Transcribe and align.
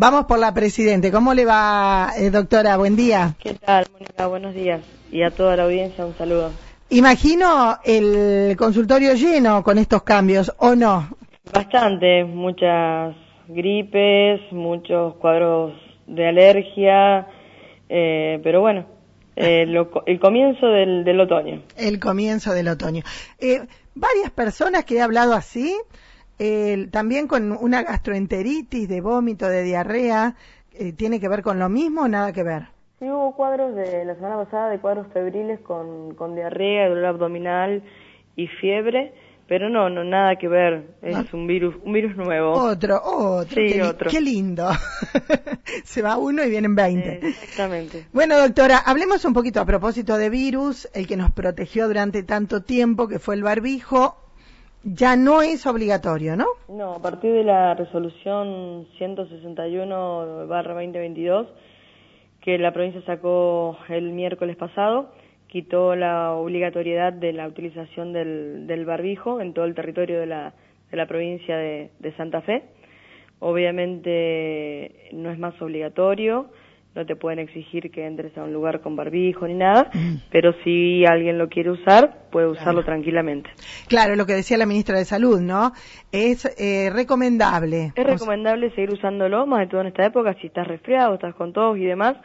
Vamos 0.00 0.24
por 0.24 0.38
la 0.38 0.54
presidente. 0.54 1.12
¿Cómo 1.12 1.34
le 1.34 1.44
va, 1.44 2.12
eh, 2.16 2.30
doctora? 2.30 2.78
Buen 2.78 2.96
día. 2.96 3.34
¿Qué 3.38 3.52
tal, 3.52 3.84
Mónica? 3.92 4.28
Buenos 4.28 4.54
días. 4.54 4.80
Y 5.12 5.22
a 5.22 5.30
toda 5.30 5.56
la 5.56 5.64
audiencia 5.64 6.06
un 6.06 6.16
saludo. 6.16 6.52
Imagino 6.88 7.76
el 7.84 8.56
consultorio 8.56 9.12
lleno 9.12 9.62
con 9.62 9.76
estos 9.76 10.02
cambios, 10.02 10.54
¿o 10.56 10.74
no? 10.74 11.06
Bastante, 11.52 12.24
muchas 12.24 13.14
gripes, 13.46 14.40
muchos 14.52 15.16
cuadros 15.16 15.74
de 16.06 16.28
alergia, 16.28 17.26
eh, 17.90 18.40
pero 18.42 18.62
bueno, 18.62 18.86
eh, 19.36 19.66
el 20.06 20.18
comienzo 20.18 20.66
del, 20.66 21.20
otoño. 21.20 21.60
El 21.76 22.00
comienzo 22.00 22.54
del 22.54 22.68
otoño. 22.68 23.02
Eh, 23.38 23.60
varias 23.94 24.30
personas 24.30 24.86
que 24.86 24.94
he 24.94 25.02
hablado 25.02 25.34
así, 25.34 25.76
también 26.90 27.26
con 27.26 27.52
una 27.52 27.82
gastroenteritis, 27.82 28.88
de 28.88 29.00
vómito, 29.00 29.48
de 29.48 29.62
diarrea, 29.62 30.34
¿tiene 30.96 31.20
que 31.20 31.28
ver 31.28 31.42
con 31.42 31.58
lo 31.58 31.68
mismo 31.68 32.02
o 32.02 32.08
nada 32.08 32.32
que 32.32 32.42
ver? 32.42 32.68
Sí, 32.98 33.10
hubo 33.10 33.34
cuadros 33.34 33.74
de 33.74 34.04
la 34.04 34.14
semana 34.14 34.36
pasada 34.36 34.70
de 34.70 34.78
cuadros 34.78 35.06
febriles 35.12 35.60
con, 35.60 36.14
con 36.14 36.34
diarrea, 36.34 36.88
dolor 36.88 37.06
abdominal 37.06 37.82
y 38.36 38.46
fiebre 38.46 39.12
pero 39.50 39.68
no, 39.68 39.90
no 39.90 40.04
nada 40.04 40.36
que 40.36 40.46
ver, 40.46 40.94
es 41.02 41.16
ah. 41.16 41.24
un 41.32 41.48
virus, 41.48 41.74
un 41.82 41.92
virus 41.92 42.16
nuevo. 42.16 42.52
Otro, 42.52 43.02
otro. 43.02 43.60
Sí, 43.60 43.72
qué, 43.72 43.82
otro. 43.82 44.08
Qué 44.08 44.20
lindo. 44.20 44.70
Se 45.84 46.02
va 46.02 46.18
uno 46.18 46.44
y 46.44 46.50
vienen 46.50 46.76
20. 46.76 47.18
exactamente. 47.26 48.06
Bueno, 48.12 48.38
doctora, 48.38 48.78
hablemos 48.78 49.24
un 49.24 49.32
poquito 49.32 49.60
a 49.60 49.64
propósito 49.64 50.16
de 50.18 50.30
virus, 50.30 50.88
el 50.94 51.08
que 51.08 51.16
nos 51.16 51.32
protegió 51.32 51.88
durante 51.88 52.22
tanto 52.22 52.62
tiempo, 52.62 53.08
que 53.08 53.18
fue 53.18 53.34
el 53.34 53.42
barbijo, 53.42 54.29
ya 54.82 55.14
no 55.16 55.42
es 55.42 55.66
obligatorio, 55.66 56.36
¿no? 56.36 56.46
No, 56.68 56.94
a 56.94 57.02
partir 57.02 57.32
de 57.32 57.44
la 57.44 57.74
resolución 57.74 58.86
161-2022, 58.98 61.46
que 62.40 62.56
la 62.58 62.72
provincia 62.72 63.02
sacó 63.04 63.76
el 63.88 64.12
miércoles 64.12 64.56
pasado, 64.56 65.12
quitó 65.48 65.94
la 65.96 66.32
obligatoriedad 66.32 67.12
de 67.12 67.32
la 67.32 67.48
utilización 67.48 68.12
del, 68.12 68.66
del 68.66 68.84
barbijo 68.86 69.40
en 69.40 69.52
todo 69.52 69.64
el 69.64 69.74
territorio 69.74 70.20
de 70.20 70.26
la, 70.26 70.54
de 70.90 70.96
la 70.96 71.06
provincia 71.06 71.56
de, 71.56 71.90
de, 71.98 72.16
Santa 72.16 72.40
Fe. 72.42 72.62
Obviamente 73.40 75.10
no 75.12 75.30
es 75.30 75.38
más 75.38 75.60
obligatorio, 75.60 76.50
no 76.94 77.06
te 77.06 77.14
pueden 77.14 77.38
exigir 77.38 77.90
que 77.90 78.06
entres 78.06 78.36
a 78.36 78.42
un 78.42 78.52
lugar 78.52 78.80
con 78.80 78.96
barbijo 78.96 79.46
ni 79.46 79.54
nada, 79.54 79.90
mm. 79.94 80.28
pero 80.30 80.52
si 80.64 81.04
alguien 81.06 81.38
lo 81.38 81.48
quiere 81.48 81.70
usar, 81.70 82.28
puede 82.30 82.48
usarlo 82.48 82.84
tranquilamente. 82.84 83.50
Claro, 83.88 84.16
lo 84.16 84.26
que 84.26 84.34
decía 84.34 84.56
la 84.58 84.66
ministra 84.66 84.98
de 84.98 85.04
Salud, 85.04 85.40
¿no? 85.40 85.72
Es 86.10 86.46
eh, 86.58 86.90
recomendable. 86.90 87.92
Es 87.94 88.04
recomendable 88.04 88.70
seguir 88.70 88.90
usándolo, 88.90 89.46
más 89.46 89.60
de 89.60 89.66
todo 89.68 89.82
en 89.82 89.86
esta 89.88 90.04
época, 90.04 90.34
si 90.40 90.48
estás 90.48 90.66
resfriado, 90.66 91.14
estás 91.14 91.34
con 91.34 91.52
tos 91.52 91.76
y 91.78 91.84
demás, 91.84 92.16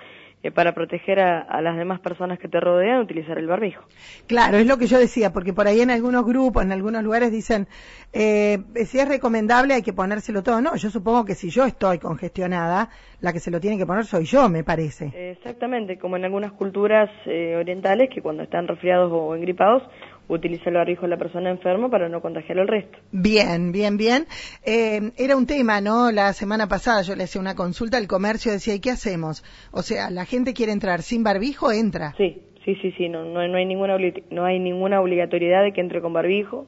eh, 0.45 0.51
para 0.51 0.73
proteger 0.73 1.19
a, 1.19 1.59
las 1.59 1.75
demás 1.75 1.99
personas 2.01 2.37
que 2.37 2.47
te 2.47 2.59
rodean, 2.59 2.99
utilizar 3.01 3.35
el 3.39 3.47
barbijo. 3.47 3.83
Claro, 4.27 4.57
es 4.57 4.67
lo 4.67 4.77
que 4.77 4.85
yo 4.85 4.99
decía, 4.99 5.33
porque 5.33 5.53
por 5.53 5.65
ahí 5.65 5.81
en 5.81 5.89
algunos 5.89 6.23
grupos, 6.23 6.63
en 6.63 6.71
algunos 6.71 7.03
lugares 7.03 7.31
dicen, 7.31 7.67
eh, 8.13 8.59
si 8.85 8.99
es 8.99 9.07
recomendable 9.07 9.73
hay 9.73 9.81
que 9.81 9.91
ponérselo 9.91 10.43
todo. 10.43 10.61
No, 10.61 10.75
yo 10.75 10.91
supongo 10.91 11.25
que 11.25 11.33
si 11.33 11.49
yo 11.49 11.65
estoy 11.65 11.97
congestionada, 11.97 12.89
la 13.21 13.33
que 13.33 13.39
se 13.39 13.49
lo 13.49 13.59
tiene 13.59 13.79
que 13.79 13.87
poner 13.87 14.05
soy 14.05 14.25
yo, 14.25 14.47
me 14.47 14.63
parece. 14.63 15.31
Exactamente, 15.31 15.97
como 15.97 16.15
en 16.15 16.25
algunas 16.25 16.51
culturas 16.51 17.09
eh, 17.25 17.55
orientales 17.55 18.11
que 18.13 18.21
cuando 18.21 18.43
están 18.43 18.67
resfriados 18.67 19.11
o 19.11 19.35
engripados 19.35 19.81
utiliza 20.27 20.69
el 20.69 20.75
barbijo 20.75 21.03
de 21.03 21.09
la 21.09 21.17
persona 21.17 21.49
enferma 21.49 21.89
para 21.89 22.09
no 22.09 22.21
contagiar 22.21 22.59
al 22.59 22.67
resto. 22.67 22.97
Bien, 23.11 23.71
bien, 23.71 23.97
bien. 23.97 24.25
Eh, 24.65 25.11
era 25.17 25.35
un 25.35 25.45
tema, 25.45 25.81
¿no? 25.81 26.11
La 26.11 26.33
semana 26.33 26.67
pasada 26.67 27.01
yo 27.03 27.15
le 27.15 27.23
hacía 27.23 27.41
una 27.41 27.55
consulta 27.55 27.97
al 27.97 28.07
comercio, 28.07 28.51
decía, 28.51 28.75
¿y 28.75 28.79
qué 28.79 28.91
hacemos? 28.91 29.43
O 29.71 29.81
sea, 29.81 30.09
la 30.09 30.25
gente 30.25 30.53
quiere 30.53 30.71
entrar 30.71 31.01
sin 31.01 31.23
barbijo, 31.23 31.71
entra. 31.71 32.13
Sí, 32.17 32.41
sí, 32.63 32.75
sí, 32.81 32.91
sí, 32.97 33.09
no, 33.09 33.25
no, 33.25 33.39
hay, 33.39 33.65
ninguna, 33.65 33.97
no 34.31 34.45
hay 34.45 34.59
ninguna 34.59 35.01
obligatoriedad 35.01 35.63
de 35.63 35.73
que 35.73 35.81
entre 35.81 36.01
con 36.01 36.13
barbijo, 36.13 36.67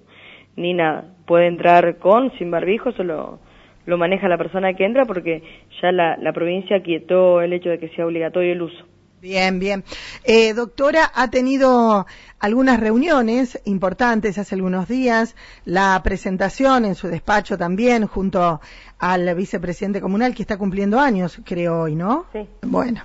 ni 0.55 0.73
nada. 0.73 1.15
Puede 1.25 1.47
entrar 1.47 1.97
con, 1.97 2.31
sin 2.37 2.51
barbijo, 2.51 2.91
solo 2.93 3.39
lo 3.85 3.97
maneja 3.97 4.27
la 4.27 4.37
persona 4.37 4.73
que 4.73 4.83
entra 4.83 5.05
porque 5.05 5.41
ya 5.81 5.91
la, 5.93 6.17
la 6.17 6.33
provincia 6.33 6.83
quietó 6.83 7.41
el 7.41 7.53
hecho 7.53 7.69
de 7.69 7.79
que 7.79 7.87
sea 7.89 8.05
obligatorio 8.05 8.51
el 8.51 8.61
uso. 8.61 8.85
Bien, 9.19 9.59
bien. 9.59 9.83
Eh, 10.23 10.53
doctora, 10.53 11.11
ha 11.15 11.29
tenido 11.29 12.05
algunas 12.39 12.79
reuniones 12.79 13.59
importantes 13.65 14.37
hace 14.37 14.53
algunos 14.53 14.87
días, 14.87 15.35
la 15.65 15.99
presentación 16.03 16.85
en 16.85 16.93
su 16.93 17.07
despacho 17.07 17.57
también 17.57 18.05
junto 18.05 18.61
al 18.99 19.33
vicepresidente 19.33 20.01
comunal 20.01 20.35
que 20.35 20.43
está 20.43 20.57
cumpliendo 20.57 20.99
años, 20.99 21.41
creo 21.43 21.81
hoy, 21.81 21.95
¿no? 21.95 22.27
Sí. 22.31 22.47
Bueno, 22.61 23.01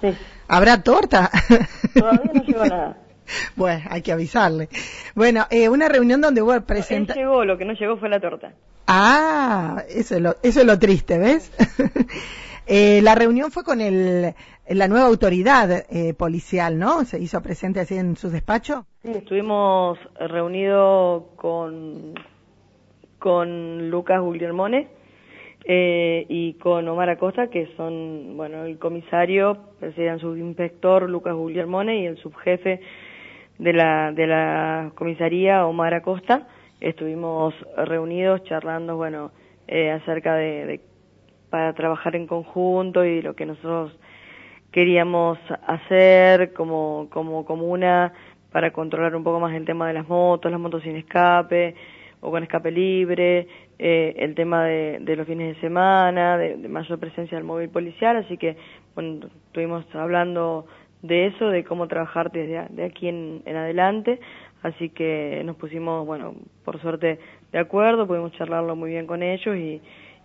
¿habrá 0.48 0.82
torta? 0.82 1.30
Todavía 1.94 2.30
no 2.34 2.42
llegó 2.42 2.64
nada. 2.66 2.98
Bueno, 3.56 3.82
hay 3.88 4.02
que 4.02 4.12
avisarle. 4.12 4.68
Bueno, 5.14 5.46
eh, 5.48 5.68
una 5.70 5.88
reunión 5.88 6.20
donde 6.20 6.42
hubo 6.42 6.60
presentación. 6.60 7.24
llegó, 7.24 7.44
lo 7.46 7.56
que 7.56 7.64
no 7.64 7.72
llegó 7.72 7.96
fue 7.96 8.10
la 8.10 8.20
torta. 8.20 8.52
Ah, 8.86 9.84
eso 9.88 10.16
es 10.16 10.20
lo, 10.20 10.36
eso 10.42 10.60
es 10.60 10.66
lo 10.66 10.78
triste, 10.78 11.16
¿ves? 11.18 11.50
eh, 12.66 13.00
la 13.02 13.14
reunión 13.14 13.50
fue 13.50 13.64
con 13.64 13.80
el 13.80 14.34
la 14.68 14.88
nueva 14.88 15.06
autoridad 15.06 15.84
eh, 15.90 16.14
policial, 16.14 16.78
¿no? 16.78 17.04
Se 17.04 17.18
hizo 17.18 17.42
presente 17.42 17.80
así 17.80 17.96
en 17.96 18.16
su 18.16 18.30
despacho. 18.30 18.86
Sí, 19.02 19.10
estuvimos 19.10 19.98
reunidos 20.18 21.24
con, 21.36 22.14
con 23.18 23.90
Lucas 23.90 24.20
Guglielmone 24.20 24.88
eh, 25.64 26.26
y 26.28 26.54
con 26.54 26.88
Omar 26.88 27.10
Acosta, 27.10 27.48
que 27.48 27.68
son, 27.76 28.36
bueno, 28.36 28.64
el 28.64 28.78
comisario, 28.78 29.58
serían 29.80 30.20
subinspector 30.20 31.08
Lucas 31.08 31.34
Guglielmone 31.34 32.00
y 32.00 32.06
el 32.06 32.16
subjefe 32.18 32.80
de 33.58 33.72
la, 33.72 34.12
de 34.12 34.26
la 34.26 34.92
comisaría 34.94 35.66
Omar 35.66 35.94
Acosta. 35.94 36.48
Estuvimos 36.80 37.54
reunidos 37.76 38.42
charlando, 38.44 38.96
bueno, 38.96 39.32
eh, 39.68 39.90
acerca 39.90 40.34
de, 40.34 40.66
de 40.66 40.80
para 41.52 41.74
trabajar 41.74 42.16
en 42.16 42.26
conjunto 42.26 43.04
y 43.04 43.20
lo 43.20 43.36
que 43.36 43.44
nosotros 43.44 43.92
queríamos 44.70 45.38
hacer 45.66 46.54
como, 46.54 47.08
como 47.10 47.44
comuna 47.44 48.14
para 48.50 48.72
controlar 48.72 49.14
un 49.14 49.22
poco 49.22 49.38
más 49.38 49.54
el 49.54 49.66
tema 49.66 49.86
de 49.86 49.92
las 49.92 50.08
motos, 50.08 50.50
las 50.50 50.58
motos 50.58 50.82
sin 50.82 50.96
escape 50.96 51.74
o 52.22 52.30
con 52.30 52.42
escape 52.42 52.70
libre, 52.70 53.48
eh, 53.78 54.14
el 54.16 54.34
tema 54.34 54.64
de, 54.64 55.14
los 55.14 55.26
fines 55.26 55.54
de 55.54 55.60
semana, 55.60 56.38
de, 56.38 56.56
mayor 56.68 56.98
presencia 56.98 57.36
del 57.36 57.44
móvil 57.44 57.68
policial, 57.68 58.16
así 58.16 58.38
que 58.38 58.56
bueno, 58.94 59.26
estuvimos 59.48 59.84
hablando 59.94 60.64
de 61.02 61.26
eso, 61.26 61.50
de 61.50 61.64
cómo 61.64 61.86
trabajar 61.86 62.32
desde 62.32 62.66
de 62.70 62.84
aquí 62.86 63.08
en, 63.08 63.42
en 63.44 63.56
adelante, 63.56 64.20
así 64.62 64.88
que 64.88 65.42
nos 65.44 65.56
pusimos, 65.56 66.06
bueno, 66.06 66.34
por 66.64 66.80
suerte 66.80 67.18
de 67.52 67.58
acuerdo, 67.58 68.06
pudimos 68.06 68.32
charlarlo 68.38 68.74
muy 68.74 68.88
bien 68.88 69.06
con 69.06 69.22
ellos 69.22 69.54
y, 69.54 69.82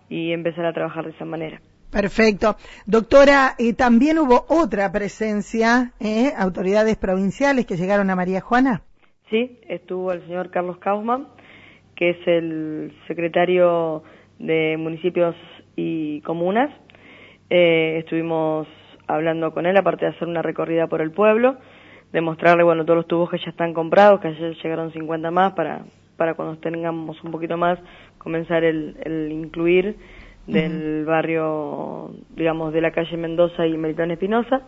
y 0.10 0.32
empezar 0.32 0.66
a 0.66 0.74
trabajar 0.74 1.06
de 1.06 1.12
esa 1.12 1.26
manera. 1.26 1.62
Perfecto. 1.92 2.58
Doctora, 2.86 3.56
eh, 3.58 3.74
también 3.74 4.20
hubo 4.20 4.46
otra 4.50 4.92
presencia, 4.92 5.94
¿eh? 6.00 6.34
autoridades 6.38 6.98
provinciales 6.98 7.66
que 7.66 7.78
llegaron 7.78 8.10
a 8.10 8.16
María 8.16 8.42
Juana. 8.42 8.82
Sí, 9.30 9.60
estuvo 9.68 10.12
el 10.12 10.22
señor 10.26 10.52
Carlos 10.52 10.78
Kaufman, 10.80 11.28
que 11.96 12.12
es 12.12 12.28
el 12.28 12.94
secretario 13.08 14.04
de 14.40 14.76
municipios 14.78 15.36
y 15.76 16.22
comunas. 16.22 16.72
Eh, 17.50 18.00
estuvimos 18.00 18.68
hablando 19.08 19.54
con 19.54 19.66
él, 19.66 19.78
aparte 19.78 20.06
de 20.06 20.12
hacer 20.12 20.28
una 20.28 20.42
recorrida 20.42 20.88
por 20.88 21.02
el 21.02 21.12
pueblo, 21.12 21.58
demostrarle, 22.12 22.64
bueno, 22.64 22.84
todos 22.84 22.98
los 22.98 23.08
tubos 23.08 23.30
que 23.30 23.38
ya 23.38 23.50
están 23.52 23.74
comprados, 23.74 24.20
que 24.20 24.28
ayer 24.28 24.56
llegaron 24.62 24.92
50 24.92 25.32
más 25.32 25.54
para, 25.54 25.86
para 26.18 26.34
cuando 26.34 26.58
tengamos 26.58 27.24
un 27.24 27.32
poquito 27.32 27.58
más, 27.58 27.80
comenzar 28.18 28.64
el, 28.64 28.98
el 29.04 29.32
incluir 29.32 29.96
del 30.48 31.04
barrio, 31.06 32.12
digamos, 32.36 32.74
de 32.74 32.82
la 32.82 32.92
calle 32.92 33.18
Mendoza 33.18 33.68
y 33.68 33.78
Melitón 33.78 34.12
Espinosa. 34.12 34.62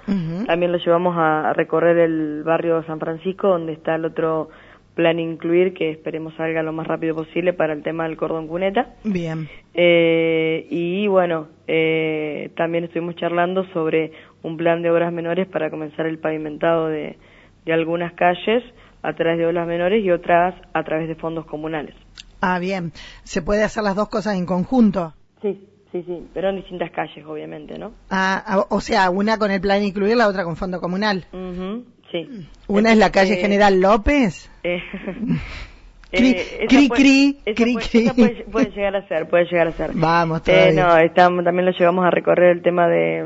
También 0.46 0.72
lo 0.72 0.78
llevamos 0.78 1.16
a, 1.18 1.54
recorrer 1.54 1.98
el 1.98 2.44
barrio 2.44 2.84
San 2.84 3.00
Francisco, 3.00 3.48
donde 3.48 3.74
está 3.74 3.96
el 3.96 4.06
otro 4.06 4.50
plan 4.94 5.18
incluir, 5.20 5.74
que 5.74 5.92
esperemos 5.92 6.34
salga 6.36 6.62
lo 6.62 6.74
más 6.74 6.86
rápido 6.86 7.16
posible 7.16 7.54
para 7.54 7.72
el 7.72 7.82
tema 7.84 8.04
del 8.04 8.18
cordón 8.18 8.48
cuneta. 8.48 8.96
Bien. 9.06 9.48
Eh, 9.74 10.68
y 10.70 11.08
bueno, 11.08 11.48
eh, 11.68 12.52
también 12.58 12.84
estuvimos 12.84 13.16
charlando 13.16 13.64
sobre 13.72 14.12
un 14.44 14.58
plan 14.58 14.82
de 14.82 14.92
obras 14.92 15.14
menores 15.14 15.48
para 15.48 15.70
comenzar 15.70 16.06
el 16.06 16.18
pavimentado 16.18 16.88
de, 16.88 17.16
de 17.66 17.74
algunas 17.74 18.12
calles 18.14 18.64
a 19.02 19.14
través 19.14 19.38
de 19.38 19.46
obras 19.48 19.68
menores 19.68 20.04
y 20.04 20.12
otras 20.12 20.56
a 20.74 20.84
través 20.84 21.08
de 21.08 21.16
fondos 21.16 21.46
comunales. 21.46 21.96
Ah, 22.42 22.60
bien. 22.60 22.92
¿Se 23.24 23.42
puede 23.42 23.64
hacer 23.64 23.84
las 23.84 23.96
dos 23.96 24.10
cosas 24.10 24.36
en 24.36 24.46
conjunto? 24.46 25.14
Sí, 25.42 25.60
sí, 25.92 26.04
sí, 26.06 26.28
pero 26.34 26.50
en 26.50 26.58
distintas 26.58 26.92
calles, 26.92 27.26
obviamente, 27.26 27.78
¿no? 27.78 27.92
Ah, 28.10 28.66
o 28.70 28.80
sea, 28.82 29.10
una 29.10 29.38
con 29.38 29.52
el 29.52 29.62
plan 29.62 29.84
incluir, 29.84 30.16
la 30.18 30.28
otra 30.28 30.44
con 30.44 30.56
fondo 30.56 30.80
comunal. 30.80 31.26
sí. 32.12 32.48
¿Una 32.68 32.92
es 32.92 32.98
la 32.98 33.12
calle 33.12 33.36
General 33.38 33.80
López? 33.80 34.50
Eh, 34.64 34.82
Eh, 36.12 36.18
cri, 36.18 36.30
esa 36.32 36.68
cri, 36.68 36.88
puede- 36.88 37.54
cri, 37.54 37.54
cri. 37.54 37.74
puede, 37.76 38.04
esa 38.04 38.14
puede- 38.16 38.44
puede 38.52 38.70
llegar 38.72 38.96
a 38.96 39.08
ser, 39.08 39.30
puede 39.30 39.46
llegar 39.46 39.68
a 39.68 39.72
ser. 39.74 39.92
Vamos, 39.94 40.40
Eh, 40.40 40.44
todavía. 40.74 40.84
no, 40.88 40.98
estamos, 40.98 41.44
también 41.46 41.68
lo 41.68 41.72
llevamos 41.72 42.04
a 42.04 42.10
recorrer 42.10 42.50
el 42.58 42.64
tema 42.64 42.88
de, 42.88 43.24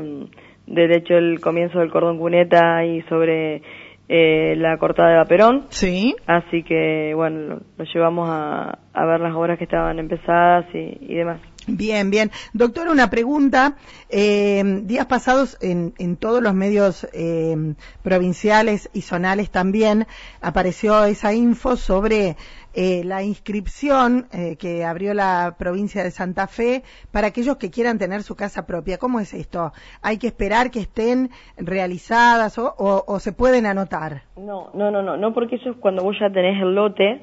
mm, 0.68 0.74
de, 0.74 0.88
de 0.88 0.96
hecho, 0.98 1.14
el 1.14 1.40
comienzo 1.40 1.78
del 1.78 1.90
cordón 1.90 2.18
cuneta 2.18 2.84
y 2.84 3.00
sobre 3.08 3.62
eh, 4.08 4.54
la 4.56 4.76
cortada 4.78 5.10
de 5.10 5.16
Vaperón. 5.16 5.66
Sí. 5.68 6.14
Así 6.26 6.62
que, 6.62 7.12
bueno, 7.14 7.38
lo, 7.40 7.60
lo 7.76 7.84
llevamos 7.84 8.28
a, 8.30 8.78
a 8.92 9.04
ver 9.06 9.20
las 9.20 9.34
obras 9.34 9.58
que 9.58 9.64
estaban 9.64 9.98
empezadas 9.98 10.66
y, 10.74 10.98
y 11.00 11.14
demás. 11.14 11.40
Bien, 11.66 12.10
bien. 12.10 12.30
Doctor, 12.52 12.88
una 12.88 13.08
pregunta. 13.08 13.76
Eh, 14.10 14.62
días 14.82 15.06
pasados 15.06 15.56
en, 15.62 15.94
en 15.98 16.16
todos 16.16 16.42
los 16.42 16.52
medios 16.52 17.08
eh, 17.14 17.56
provinciales 18.02 18.90
y 18.92 19.00
zonales 19.00 19.50
también 19.50 20.06
apareció 20.42 21.04
esa 21.04 21.32
info 21.32 21.76
sobre 21.76 22.36
eh, 22.74 23.02
la 23.04 23.22
inscripción 23.22 24.26
eh, 24.32 24.56
que 24.56 24.84
abrió 24.84 25.14
la 25.14 25.56
provincia 25.58 26.02
de 26.02 26.10
Santa 26.10 26.46
Fe 26.48 26.82
para 27.12 27.28
aquellos 27.28 27.56
que 27.56 27.70
quieran 27.70 27.98
tener 27.98 28.22
su 28.22 28.34
casa 28.36 28.66
propia. 28.66 28.98
¿Cómo 28.98 29.20
es 29.20 29.32
esto? 29.34 29.72
¿Hay 30.02 30.18
que 30.18 30.26
esperar 30.26 30.70
que 30.70 30.80
estén 30.80 31.30
realizadas 31.56 32.58
o, 32.58 32.74
o- 32.78 33.18
se 33.20 33.32
pueden 33.32 33.66
anotar? 33.66 34.22
No, 34.36 34.70
no, 34.74 34.90
no, 34.90 35.02
no, 35.02 35.16
no, 35.16 35.32
porque 35.34 35.56
eso 35.56 35.70
es 35.70 35.76
cuando 35.76 36.02
vos 36.02 36.16
ya 36.20 36.30
tenés 36.30 36.60
el 36.60 36.74
lote 36.74 37.22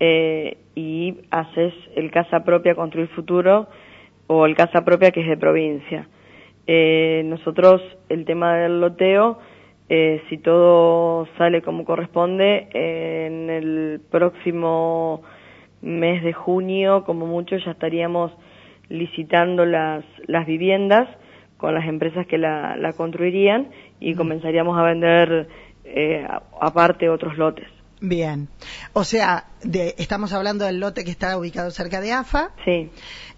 eh, 0.00 0.58
y 0.74 1.18
haces 1.30 1.74
el 1.96 2.10
casa 2.10 2.40
propia 2.44 2.74
construir 2.74 3.08
futuro 3.08 3.68
o 4.26 4.46
el 4.46 4.54
casa 4.56 4.82
propia 4.84 5.10
que 5.10 5.20
es 5.22 5.28
de 5.28 5.36
provincia. 5.36 6.08
Eh, 6.66 7.22
nosotros 7.24 7.82
el 8.08 8.24
tema 8.24 8.54
del 8.56 8.80
loteo, 8.80 9.38
eh, 9.88 10.22
si 10.28 10.38
todo 10.38 11.26
sale 11.38 11.62
como 11.62 11.84
corresponde, 11.84 12.68
eh, 12.72 13.26
en 13.26 13.50
el 13.50 14.00
próximo 14.10 15.22
mes 15.82 16.22
de 16.22 16.32
junio, 16.32 17.04
como 17.04 17.26
mucho, 17.26 17.56
ya 17.56 17.72
estaríamos 17.72 18.32
licitando 18.88 19.64
las, 19.64 20.04
las 20.26 20.46
viviendas 20.46 21.08
con 21.56 21.74
las 21.74 21.86
empresas 21.86 22.26
que 22.26 22.38
la, 22.38 22.76
la 22.76 22.92
construirían 22.92 23.70
y 24.00 24.14
comenzaríamos 24.14 24.78
a 24.78 24.82
vender 24.82 25.48
eh, 25.84 26.26
aparte 26.60 27.08
otros 27.08 27.36
lotes. 27.38 27.66
Bien. 28.00 28.48
O 28.94 29.04
sea, 29.04 29.44
de- 29.62 29.94
estamos 29.98 30.32
hablando 30.32 30.64
del 30.64 30.80
lote 30.80 31.04
que 31.04 31.10
está 31.12 31.38
ubicado 31.38 31.70
cerca 31.70 32.00
de 32.00 32.12
AFA. 32.12 32.50
Sí. 32.64 32.90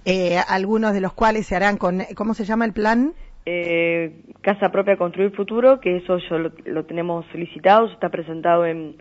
eh, 0.07 0.39
algunos 0.49 0.95
de 0.95 1.01
los 1.03 1.13
cuales 1.13 1.47
se 1.47 1.57
harán 1.57 1.77
con, 1.77 2.03
¿cómo 2.15 2.33
se 2.35 2.45
llama 2.45 2.65
el 2.65 2.73
plan? 2.73 3.13
Eh, 3.47 4.23
casa 4.41 4.71
propia 4.71 4.97
Construir 4.97 5.31
Futuro, 5.33 5.79
que 5.81 5.97
eso 5.97 6.19
yo 6.19 6.39
lo, 6.39 6.53
lo 6.65 6.85
tenemos 6.85 7.27
solicitado, 7.33 7.87
está 7.87 8.09
presentado 8.09 8.65
en, 8.67 8.97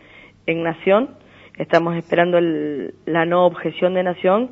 en 0.46 0.64
Nación. 0.64 1.12
Estamos 1.58 1.96
esperando 1.96 2.38
el- 2.38 2.94
la 3.06 3.26
no 3.26 3.46
objeción 3.46 3.94
de 3.94 4.04
Nación 4.04 4.52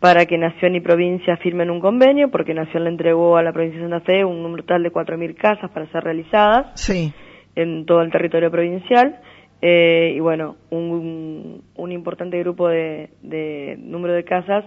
para 0.00 0.26
que 0.26 0.36
Nación 0.36 0.74
y 0.74 0.80
provincia 0.80 1.36
firmen 1.38 1.70
un 1.70 1.80
convenio, 1.80 2.30
porque 2.30 2.54
Nación 2.54 2.84
le 2.84 2.90
entregó 2.90 3.36
a 3.36 3.42
la 3.42 3.52
provincia 3.52 3.80
de 3.80 3.88
Santa 3.88 4.04
Fe 4.04 4.24
un 4.24 4.42
número 4.42 4.64
total 4.64 4.82
de 4.82 4.90
4.000 4.90 5.34
casas 5.36 5.70
para 5.70 5.86
ser 5.86 6.02
realizadas 6.04 6.72
Sí. 6.80 7.12
en 7.54 7.86
todo 7.86 8.02
el 8.02 8.10
territorio 8.10 8.50
provincial. 8.50 9.20
Eh, 9.62 10.12
y 10.16 10.20
bueno, 10.20 10.56
un, 10.70 11.62
un 11.76 11.92
importante 11.92 12.38
grupo 12.40 12.68
de, 12.68 13.10
de 13.22 13.76
número 13.78 14.12
de 14.12 14.24
casas 14.24 14.64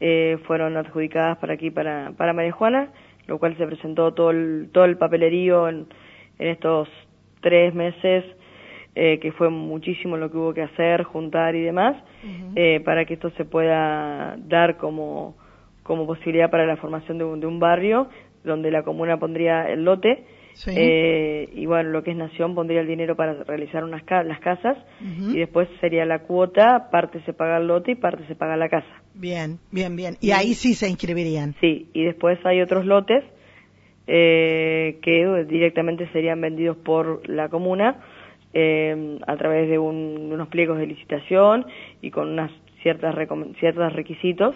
eh, 0.00 0.36
fueron 0.46 0.76
adjudicadas 0.76 1.38
para 1.38 1.54
aquí, 1.54 1.70
para, 1.70 2.12
para 2.16 2.34
María 2.34 2.52
Juana, 2.52 2.88
lo 3.26 3.38
cual 3.38 3.56
se 3.56 3.66
presentó 3.66 4.12
todo 4.12 4.30
el, 4.30 4.70
todo 4.72 4.84
el 4.84 4.96
papelerío 4.96 5.68
en, 5.68 5.86
en 6.38 6.48
estos 6.48 6.88
tres 7.40 7.74
meses, 7.74 8.24
eh, 8.94 9.18
que 9.18 9.32
fue 9.32 9.50
muchísimo 9.50 10.16
lo 10.16 10.30
que 10.30 10.36
hubo 10.36 10.54
que 10.54 10.62
hacer, 10.62 11.02
juntar 11.02 11.54
y 11.56 11.62
demás, 11.62 11.96
eh, 12.54 12.80
para 12.84 13.04
que 13.04 13.14
esto 13.14 13.30
se 13.30 13.44
pueda 13.44 14.36
dar 14.38 14.76
como, 14.76 15.36
como 15.82 16.06
posibilidad 16.06 16.50
para 16.50 16.64
la 16.64 16.76
formación 16.76 17.18
de 17.18 17.24
un, 17.24 17.40
de 17.40 17.46
un 17.46 17.58
barrio, 17.58 18.08
donde 18.44 18.70
la 18.70 18.82
comuna 18.82 19.18
pondría 19.18 19.68
el 19.68 19.84
lote, 19.84 20.24
Sí. 20.54 20.70
eh, 20.76 21.48
y 21.54 21.66
bueno, 21.66 21.90
lo 21.90 22.02
que 22.02 22.12
es 22.12 22.16
Nación 22.16 22.54
pondría 22.54 22.80
el 22.80 22.86
dinero 22.86 23.16
para 23.16 23.44
realizar 23.44 23.84
unas 23.84 24.02
ca- 24.04 24.22
las 24.22 24.40
casas 24.40 24.76
y 25.34 25.38
después 25.38 25.68
sería 25.80 26.04
la 26.04 26.20
cuota, 26.20 26.88
parte 26.90 27.20
se 27.26 27.32
paga 27.32 27.58
el 27.58 27.66
lote 27.66 27.92
y 27.92 27.94
parte 27.96 28.24
se 28.26 28.34
paga 28.34 28.56
la 28.56 28.68
casa. 28.68 29.02
Bien, 29.14 29.58
bien, 29.72 29.94
bien. 29.96 30.14
Y 30.20 30.30
ahí 30.32 30.54
sí 30.54 30.74
se 30.74 30.88
inscribirían. 30.88 31.54
Sí, 31.60 31.88
y 31.92 32.04
después 32.04 32.38
hay 32.46 32.60
otros 32.62 32.86
lotes 32.86 33.24
eh, 34.06 34.98
que 35.02 35.44
directamente 35.48 36.08
serían 36.12 36.40
vendidos 36.40 36.76
por 36.76 37.28
la 37.28 37.48
comuna 37.48 37.96
eh, 38.52 39.18
a 39.26 39.36
través 39.36 39.68
de, 39.68 39.78
un- 39.78 40.28
de 40.28 40.34
unos 40.34 40.48
pliegos 40.48 40.78
de 40.78 40.86
licitación 40.86 41.66
y 42.02 42.10
con 42.10 42.28
unas 42.30 42.50
ciertas 42.82 43.14
ciertos 43.58 43.92
requisitos 43.94 44.54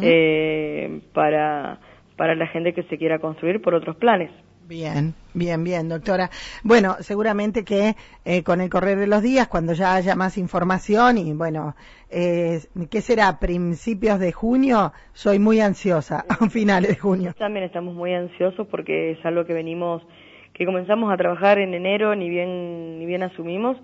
eh, 0.00 1.00
para 1.12 1.80
para 2.16 2.36
la 2.36 2.46
gente 2.46 2.72
que 2.72 2.84
se 2.84 2.96
quiera 2.96 3.18
construir 3.18 3.60
por 3.60 3.74
otros 3.74 3.96
planes. 3.96 4.30
Bien, 4.66 5.12
bien, 5.34 5.62
bien, 5.62 5.90
doctora. 5.90 6.30
Bueno, 6.62 6.96
seguramente 7.00 7.64
que 7.64 7.96
eh, 8.24 8.42
con 8.42 8.62
el 8.62 8.70
correr 8.70 8.98
de 8.98 9.06
los 9.06 9.20
días, 9.22 9.46
cuando 9.46 9.74
ya 9.74 9.94
haya 9.94 10.14
más 10.14 10.38
información 10.38 11.18
y 11.18 11.34
bueno, 11.34 11.74
eh, 12.10 12.60
¿qué 12.90 13.02
será? 13.02 13.38
¿Principios 13.38 14.18
de 14.18 14.32
junio? 14.32 14.92
Soy 15.12 15.38
muy 15.38 15.60
ansiosa, 15.60 16.24
a 16.28 16.48
finales 16.48 16.88
de 16.88 16.96
junio. 16.96 17.34
También 17.36 17.66
estamos 17.66 17.94
muy 17.94 18.14
ansiosos 18.14 18.66
porque 18.68 19.10
es 19.10 19.26
algo 19.26 19.44
que 19.44 19.52
venimos, 19.52 20.02
que 20.54 20.64
comenzamos 20.64 21.12
a 21.12 21.18
trabajar 21.18 21.58
en 21.58 21.74
enero, 21.74 22.14
ni 22.14 22.30
bien, 22.30 22.98
ni 22.98 23.04
bien 23.04 23.22
asumimos. 23.22 23.76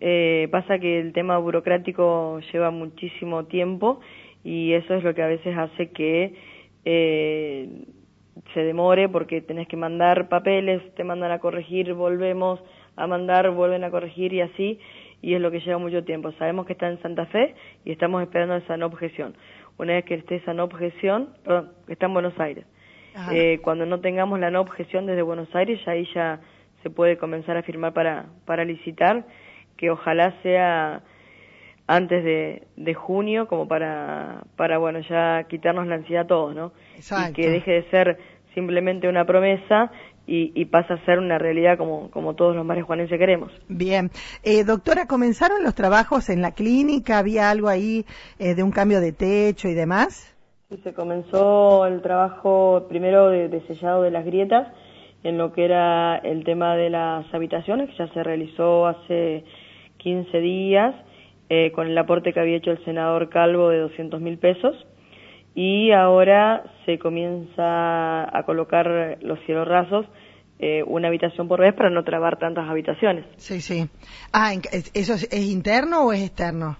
Eh, 0.00 0.46
pasa 0.52 0.78
que 0.78 1.00
el 1.00 1.12
tema 1.12 1.36
burocrático 1.38 2.38
lleva 2.52 2.70
muchísimo 2.70 3.46
tiempo 3.46 3.98
y 4.44 4.74
eso 4.74 4.94
es 4.94 5.02
lo 5.02 5.12
que 5.16 5.22
a 5.22 5.26
veces 5.26 5.58
hace 5.58 5.90
que 5.90 6.34
eh, 6.84 7.68
se 8.54 8.60
demore 8.60 9.08
porque 9.08 9.40
tenés 9.40 9.68
que 9.68 9.76
mandar 9.76 10.28
papeles, 10.28 10.82
te 10.94 11.04
mandan 11.04 11.30
a 11.30 11.38
corregir, 11.38 11.94
volvemos 11.94 12.60
a 12.96 13.06
mandar, 13.06 13.50
vuelven 13.50 13.84
a 13.84 13.90
corregir 13.90 14.32
y 14.32 14.40
así, 14.40 14.80
y 15.22 15.34
es 15.34 15.40
lo 15.40 15.50
que 15.50 15.60
lleva 15.60 15.78
mucho 15.78 16.04
tiempo. 16.04 16.32
Sabemos 16.32 16.66
que 16.66 16.72
está 16.72 16.88
en 16.88 17.00
Santa 17.00 17.26
Fe 17.26 17.54
y 17.84 17.92
estamos 17.92 18.22
esperando 18.22 18.56
esa 18.56 18.76
no 18.76 18.86
objeción. 18.86 19.36
Una 19.78 19.94
vez 19.94 20.04
que 20.04 20.14
esté 20.14 20.36
esa 20.36 20.54
no 20.54 20.64
objeción, 20.64 21.30
perdón, 21.44 21.70
está 21.88 22.06
en 22.06 22.14
Buenos 22.14 22.38
Aires. 22.40 22.64
Eh, 23.32 23.58
cuando 23.62 23.84
no 23.84 23.98
tengamos 24.00 24.38
la 24.38 24.50
no 24.50 24.60
objeción 24.60 25.06
desde 25.06 25.22
Buenos 25.22 25.52
Aires, 25.54 25.80
ya 25.84 25.92
ahí 25.92 26.08
ya 26.14 26.40
se 26.82 26.90
puede 26.90 27.16
comenzar 27.16 27.56
a 27.56 27.62
firmar 27.62 27.92
para, 27.92 28.26
para 28.44 28.64
licitar, 28.64 29.24
que 29.76 29.90
ojalá 29.90 30.34
sea 30.42 31.02
antes 31.88 32.22
de, 32.22 32.62
de 32.76 32.94
junio, 32.94 33.48
como 33.48 33.66
para, 33.66 34.42
para, 34.56 34.78
bueno, 34.78 35.00
ya 35.00 35.44
quitarnos 35.48 35.86
la 35.86 35.96
ansiedad 35.96 36.24
a 36.24 36.26
todos, 36.26 36.54
¿no? 36.54 36.72
Exacto. 36.96 37.40
Y 37.40 37.44
que 37.44 37.50
deje 37.50 37.72
de 37.72 37.82
ser 37.90 38.18
simplemente 38.54 39.08
una 39.08 39.24
promesa 39.24 39.90
y, 40.26 40.52
y 40.54 40.66
pasa 40.66 40.94
a 40.94 41.04
ser 41.04 41.18
una 41.18 41.38
realidad 41.38 41.78
como, 41.78 42.10
como 42.10 42.34
todos 42.34 42.54
los 42.54 42.64
marijuanenses 42.64 43.18
queremos. 43.18 43.50
Bien. 43.68 44.10
Eh, 44.42 44.64
doctora, 44.64 45.06
¿comenzaron 45.06 45.62
los 45.62 45.74
trabajos 45.74 46.28
en 46.28 46.42
la 46.42 46.52
clínica? 46.52 47.18
¿Había 47.18 47.50
algo 47.50 47.68
ahí 47.68 48.04
eh, 48.38 48.54
de 48.54 48.62
un 48.62 48.70
cambio 48.70 49.00
de 49.00 49.12
techo 49.12 49.68
y 49.68 49.74
demás? 49.74 50.36
Y 50.70 50.76
se 50.78 50.92
comenzó 50.92 51.86
el 51.86 52.02
trabajo 52.02 52.86
primero 52.88 53.28
de, 53.30 53.48
de 53.48 53.66
sellado 53.66 54.02
de 54.02 54.10
las 54.10 54.24
grietas 54.26 54.68
en 55.22 55.38
lo 55.38 55.52
que 55.52 55.64
era 55.64 56.16
el 56.18 56.44
tema 56.44 56.76
de 56.76 56.90
las 56.90 57.32
habitaciones, 57.34 57.90
que 57.90 57.96
ya 57.96 58.08
se 58.12 58.22
realizó 58.22 58.86
hace 58.86 59.44
15 59.98 60.38
días 60.40 60.94
eh, 61.48 61.72
con 61.72 61.86
el 61.86 61.96
aporte 61.96 62.32
que 62.32 62.40
había 62.40 62.56
hecho 62.56 62.70
el 62.70 62.84
senador 62.84 63.30
Calvo 63.30 63.70
de 63.70 63.78
200 63.78 64.20
mil 64.20 64.38
pesos. 64.38 64.76
Y 65.60 65.90
ahora 65.90 66.62
se 66.86 67.00
comienza 67.00 68.22
a 68.38 68.42
colocar 68.46 69.18
los 69.22 69.40
cielos 69.44 69.66
rasos, 69.66 70.06
eh, 70.60 70.84
una 70.86 71.08
habitación 71.08 71.48
por 71.48 71.58
vez 71.58 71.74
para 71.74 71.90
no 71.90 72.04
trabar 72.04 72.38
tantas 72.38 72.68
habitaciones. 72.70 73.24
Sí, 73.38 73.60
sí. 73.60 73.88
Ah, 74.32 74.52
¿eso 74.94 75.14
es, 75.14 75.24
es 75.32 75.44
interno 75.46 76.02
o 76.04 76.12
es 76.12 76.22
externo? 76.22 76.76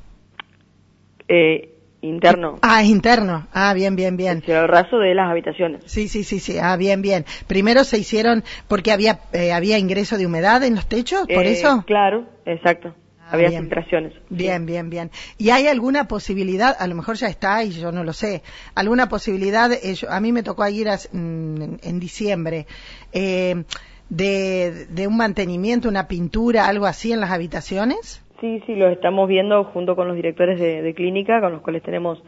Eh, 1.27 1.75
interno, 2.03 2.61
Ah, 2.63 2.81
es 2.83 2.89
interno. 2.89 3.49
Ah, 3.53 3.75
bien, 3.75 3.97
bien, 3.97 4.17
bien. 4.17 4.37
el 4.37 4.43
cielo 4.45 4.69
raso 4.69 4.99
de 4.99 5.13
las 5.13 5.29
habitaciones. 5.29 5.83
Sí, 5.87 6.07
sí, 6.07 6.23
sí, 6.23 6.39
sí. 6.39 6.59
Ah, 6.63 6.77
bien, 6.77 7.03
bien. 7.03 7.25
Primero 7.49 7.83
se 7.83 7.99
hicieron 7.99 8.45
porque 8.69 8.93
había 8.93 9.19
eh, 9.33 9.53
había 9.53 9.77
ingreso 9.79 10.17
de 10.19 10.27
humedad 10.27 10.63
en 10.63 10.77
los 10.77 10.87
techos, 10.89 11.27
por 11.27 11.47
Eh, 11.47 11.51
eso. 11.51 11.83
Claro, 11.85 12.27
exacto. 12.47 12.95
Ah, 13.31 13.35
Había 13.35 13.49
bien. 13.51 13.63
filtraciones. 13.65 14.13
Bien, 14.31 14.65
bien, 14.65 14.89
bien. 14.89 15.11
¿Y 15.37 15.51
hay 15.51 15.67
alguna 15.67 16.09
posibilidad, 16.09 16.75
a 16.79 16.87
lo 16.87 16.95
mejor 16.95 17.17
ya 17.17 17.27
está 17.29 17.63
y 17.63 17.71
yo 17.71 17.93
no 17.93 18.05
lo 18.05 18.13
sé, 18.15 18.43
alguna 18.75 19.09
posibilidad, 19.09 19.71
eh, 19.73 19.95
yo- 19.95 20.11
a 20.11 20.19
mí 20.21 20.33
me 20.33 20.43
tocó 20.43 20.67
ir 20.69 20.89
a- 20.89 20.97
mm, 20.97 21.63
en, 21.63 21.81
en 21.83 22.01
diciembre, 22.01 22.67
eh, 23.13 23.65
de, 24.09 24.87
de 24.87 25.07
un 25.07 25.17
mantenimiento, 25.19 25.89
una 25.89 26.09
pintura, 26.09 26.67
algo 26.67 26.87
así 26.87 27.13
en 27.13 27.21
las 27.21 27.31
habitaciones? 27.31 28.25
Sí, 28.41 28.63
sí, 28.67 28.75
lo 28.77 28.89
estamos 28.89 29.29
viendo 29.29 29.65
junto 29.65 29.95
con 29.97 30.07
los 30.09 30.17
directores 30.17 30.59
de, 30.59 30.81
de 30.81 30.95
clínica, 30.95 31.41
con 31.41 31.53
los 31.53 31.61
cuales 31.61 31.83
tenemos 31.83 32.23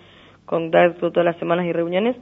contacto 0.44 1.10
todas 1.12 1.24
las 1.24 1.38
semanas 1.38 1.64
y 1.66 1.72
reuniones, 1.72 2.16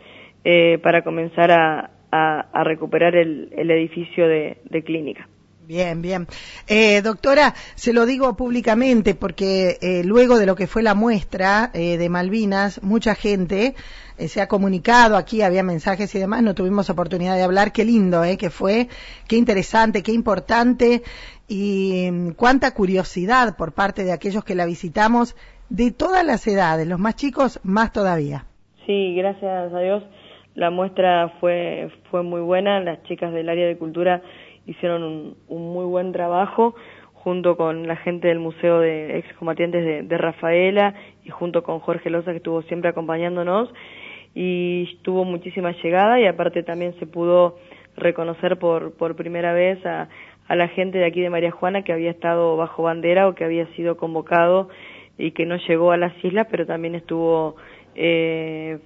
eh, 0.44 0.78
para 0.82 1.02
comenzar 1.02 1.50
a, 1.50 1.90
a- 2.12 2.40
a 2.52 2.64
recuperar 2.64 3.16
el, 3.16 3.49
el 3.56 3.70
edificio 3.70 4.28
de, 4.28 4.58
de 4.70 4.82
clínica. 4.85 5.28
Bien, 5.68 6.00
bien. 6.00 6.26
Eh, 6.66 7.02
doctora, 7.02 7.52
se 7.75 7.92
lo 7.92 8.06
digo 8.06 8.34
públicamente 8.34 9.14
porque 9.14 9.76
eh, 9.82 10.02
luego 10.02 10.38
de 10.38 10.46
lo 10.46 10.56
que 10.56 10.66
fue 10.66 10.82
la 10.82 10.94
muestra 10.94 11.70
eh, 11.75 11.98
de 11.98 12.08
Malvinas, 12.08 12.82
mucha 12.82 13.14
gente 13.14 13.75
eh, 14.16 14.28
se 14.28 14.40
ha 14.40 14.48
comunicado, 14.48 15.18
aquí 15.18 15.42
había 15.42 15.62
mensajes 15.62 16.14
y 16.14 16.18
demás, 16.20 16.42
no 16.42 16.54
tuvimos 16.54 16.88
oportunidad 16.88 17.37
de 17.37 17.42
hablar, 17.42 17.72
qué 17.72 17.84
lindo, 17.84 18.25
eh, 18.25 18.38
que 18.38 18.48
fue, 18.48 18.88
qué 19.28 19.37
interesante, 19.37 20.02
qué 20.02 20.12
importante 20.12 21.02
y 21.48 22.08
mm, 22.10 22.30
cuánta 22.30 22.72
curiosidad 22.72 23.54
por 23.58 23.75
parte 23.75 24.04
de 24.04 24.12
aquellos 24.12 24.44
que 24.44 24.54
la 24.54 24.64
visitamos 24.64 25.37
de 25.68 25.90
todas 25.90 26.25
las 26.25 26.46
edades, 26.46 26.87
los 26.87 26.98
más 26.98 27.14
chicos 27.14 27.60
más 27.62 27.92
todavía. 27.92 28.46
Sí, 28.87 29.14
gracias 29.16 29.70
a 29.70 29.80
Dios 29.80 30.02
la 30.58 30.70
muestra 30.70 31.28
fue, 31.38 31.88
fue 32.10 32.25
muy 32.25 32.40
buena, 32.40 32.80
las 32.80 33.00
chicas 33.04 33.32
del 33.32 33.48
área 33.48 33.68
de 33.68 33.78
cultura 33.78 34.22
hicieron 34.68 35.02
un, 35.02 35.37
un 35.48 35.72
muy 35.72 35.84
buen 35.84 36.12
trabajo 36.12 36.75
junto 37.14 37.56
con 37.56 37.87
la 37.87 37.96
gente 37.96 38.28
del 38.28 38.38
Museo 38.38 38.80
de 38.80 39.18
Excombatientes 39.18 40.08
de, 40.08 40.18
Rafaela 40.18 40.94
y 41.25 41.30
junto 41.30 41.62
con 41.62 41.80
Jorge 41.80 42.10
Loza 42.10 42.30
que 42.30 42.38
estuvo 42.38 42.62
siempre 42.62 42.90
acompañándonos. 42.90 43.72
Y 44.34 44.98
tuvo 45.02 45.25
muchísima 45.25 45.72
llegada 45.72 46.20
y 46.20 46.26
aparte 46.26 46.62
también 46.62 46.94
se 47.00 47.06
pudo 47.06 47.58
reconocer 47.96 48.58
por, 48.58 48.96
por 48.96 49.16
primera 49.16 49.52
vez 49.52 49.84
a, 49.84 50.08
a 50.46 50.54
la 50.54 50.68
gente 50.68 50.98
de 50.98 51.06
aquí 51.06 51.20
de 51.20 51.30
María 51.30 51.50
Juana 51.50 51.82
que 51.82 51.92
había 51.92 52.10
estado 52.10 52.56
bajo 52.56 52.84
bandera 52.84 53.26
o 53.26 53.34
que 53.34 53.44
había 53.44 53.66
sido 53.75 53.96
convocado 53.96 54.68
y 55.18 55.32
que 55.32 55.44
no 55.44 55.56
llegó 55.56 55.90
a 55.90 55.96
las 55.96 56.12
islas, 56.25 56.46
pero 56.50 56.66
también 56.66 56.94
estuvo 56.94 57.56
eh, 57.96 58.78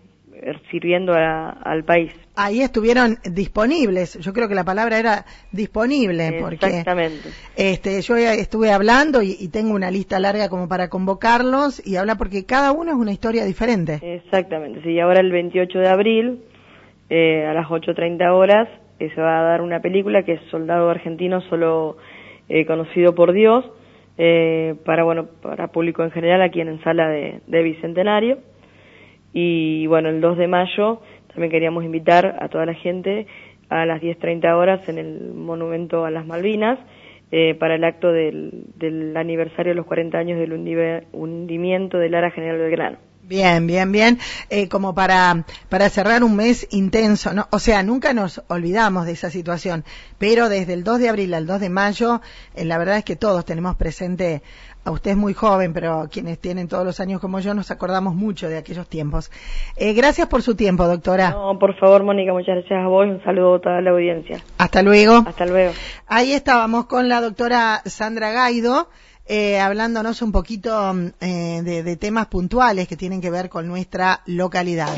sirviendo 0.71 1.13
a, 1.13 1.51
al 1.51 1.85
país. 1.85 2.13
Ahí 2.35 2.63
estuvieron 2.63 3.17
disponibles, 3.31 4.19
yo 4.19 4.33
creo 4.33 4.49
que 4.49 4.55
la 4.55 4.65
palabra 4.65 4.99
era 4.99 5.25
disponible, 5.51 6.39
porque 6.41 6.67
Exactamente. 6.67 7.29
este, 7.57 8.01
yo 8.01 8.17
estuve 8.17 8.73
hablando 8.73 9.23
y, 9.23 9.37
y, 9.39 9.49
tengo 9.49 9.75
una 9.75 9.91
lista 9.91 10.19
larga 10.19 10.49
como 10.49 10.69
para 10.69 10.89
convocarlos 10.89 11.87
y 11.87 11.97
hablar 11.97 12.17
porque 12.17 12.47
cada 12.47 12.73
uno 12.73 12.93
es 12.93 12.97
una 12.97 13.13
historia 13.13 13.45
diferente. 13.45 14.01
Exactamente, 14.03 14.83
sí, 14.83 14.99
ahora 14.99 15.21
el 15.21 15.31
28 15.31 15.79
de 15.79 15.89
abril 15.89 16.41
eh, 17.11 17.45
a 17.47 17.53
las 17.53 17.67
8.30 17.67 18.33
horas 18.33 18.69
eh, 18.99 19.11
se 19.15 19.21
va 19.21 19.41
a 19.41 19.43
dar 19.43 19.61
una 19.61 19.81
película 19.81 20.23
que 20.23 20.35
es 20.35 20.41
Soldado 20.51 20.89
Argentino 20.89 21.41
Solo 21.43 21.97
eh, 22.49 22.65
Conocido 22.67 23.15
por 23.15 23.33
Dios, 23.33 23.65
eh, 24.17 24.75
para, 24.85 25.05
bueno, 25.05 25.27
para 25.43 25.69
público 25.69 26.03
en 26.05 26.11
general 26.11 26.41
aquí 26.41 26.61
en 26.61 26.77
la 26.77 26.83
sala 26.85 27.09
de, 27.09 27.41
de 27.47 27.63
Bicentenario 27.63 28.39
y 29.33 29.87
bueno, 29.87 30.09
el 30.09 30.21
2 30.21 30.39
de 30.39 30.49
mayo 30.49 31.01
también 31.29 31.51
queríamos 31.51 31.85
invitar 31.85 32.37
a 32.39 32.49
toda 32.49 32.67
la 32.67 32.75
gente 32.75 33.27
a 33.69 33.87
las 33.87 34.03
10.30 34.03 34.55
horas 34.55 34.87
en 34.89 34.99
el 34.99 35.33
Monumento 35.35 36.05
a 36.05 36.11
las 36.11 36.27
Malvinas 36.27 36.79
eh, 37.31 37.55
para 37.55 37.77
el 37.77 37.85
acto 37.85 38.13
del, 38.13 38.65
del, 38.77 39.17
aniversario 39.17 39.71
de 39.71 39.77
los 39.77 39.87
40 39.87 40.19
años 40.19 40.39
del 40.39 40.53
hundimiento 41.13 41.99
del 41.99 42.15
Ara 42.15 42.31
General 42.31 42.59
Belgrano. 42.59 42.99
Bien, 43.33 43.67
bien, 43.67 43.91
bien. 43.93 44.19
Eh, 44.51 44.69
como 44.69 44.95
para, 44.95 45.47
para 45.71 45.89
cerrar 45.89 46.23
un 46.23 46.37
mes 46.37 46.69
intenso, 46.71 47.33
¿no? 47.33 47.49
O 47.51 47.59
sea, 47.59 47.83
nunca 47.83 48.13
nos 48.13 48.43
olvidamos 48.49 49.07
de 49.07 49.13
esa 49.13 49.31
situación, 49.31 49.85
pero 50.19 50.51
desde 50.51 50.75
el 50.75 50.85
2 50.85 50.99
de 50.99 51.09
abril 51.09 51.33
al 51.33 51.47
2 51.47 51.61
de 51.61 51.71
mayo, 51.71 52.21
eh, 52.55 52.67
la 52.67 52.77
verdad 52.77 52.99
es 52.99 53.05
que 53.05 53.17
todos 53.17 53.47
tenemos 53.47 53.75
presente, 53.77 54.43
a 54.85 54.91
usted 54.91 55.13
es 55.13 55.17
muy 55.17 55.33
joven, 55.33 55.73
pero 55.73 56.11
quienes 56.13 56.41
tienen 56.41 56.69
todos 56.69 56.85
los 56.85 57.01
años 57.01 57.23
como 57.23 57.41
yo 57.41 57.55
nos 57.55 57.71
acordamos 57.71 58.15
mucho 58.15 58.51
de 58.51 58.59
aquellos 58.59 58.87
tiempos. 58.87 59.31
Eh, 59.79 59.95
gracias 59.95 60.29
por 60.29 60.43
su 60.43 60.55
tiempo, 60.55 60.87
doctora. 60.87 61.31
No, 61.31 61.59
por 61.59 61.75
favor, 61.79 62.03
Mónica, 62.03 62.35
muchas 62.35 62.57
gracias 62.57 62.85
a 62.85 62.87
vos 62.87 63.07
un 63.07 63.25
saludo 63.25 63.55
a 63.55 63.61
toda 63.63 63.81
la 63.81 63.93
audiencia. 63.93 64.43
Hasta 64.59 64.83
luego. 64.83 65.25
Hasta 65.27 65.47
luego. 65.47 65.73
Ahí 66.07 66.35
estábamos 66.35 66.85
con 66.85 67.09
la 67.09 67.23
doctora 67.23 67.81
Sandra 67.87 68.31
Gaido 68.31 68.91
eh, 69.27 69.61
hablándonos 69.61 70.23
un 70.23 70.33
poquito 70.33 70.95
eh, 71.21 71.63
de, 71.63 71.83
de 71.83 71.97
temas 71.97 72.27
puntuales 72.27 72.89
que 72.89 72.97
tienen 72.97 73.21
que 73.21 73.31
ver 73.31 73.49
con 73.49 73.67
nuestra 73.67 74.23
localidad. 74.27 74.95